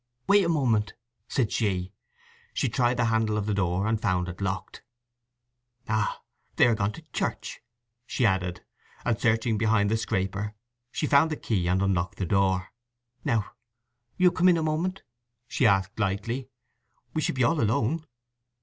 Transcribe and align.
"Wait 0.25 0.43
a 0.43 0.49
moment," 0.49 0.95
said 1.27 1.51
she. 1.51 1.93
She 2.55 2.67
tried 2.67 2.97
the 2.97 3.05
handle 3.05 3.37
of 3.37 3.45
the 3.45 3.53
door 3.53 3.85
and 3.85 4.01
found 4.01 4.27
it 4.27 4.41
locked. 4.41 4.81
"Ah—they 5.87 6.65
are 6.65 6.73
gone 6.73 6.91
to 6.93 7.03
church," 7.13 7.61
she 8.07 8.25
added. 8.25 8.65
And 9.05 9.19
searching 9.21 9.59
behind 9.59 9.91
the 9.91 9.97
scraper 9.97 10.55
she 10.91 11.05
found 11.05 11.29
the 11.29 11.35
key 11.35 11.67
and 11.67 11.83
unlocked 11.83 12.17
the 12.17 12.25
door. 12.25 12.69
"Now, 13.23 13.51
you'll 14.17 14.31
come 14.31 14.49
in 14.49 14.57
a 14.57 14.63
moment?" 14.63 15.03
she 15.47 15.67
asked 15.67 15.99
lightly. 15.99 16.49
"We 17.13 17.21
shall 17.21 17.35
be 17.35 17.43
all 17.43 17.61
alone." 17.61 18.03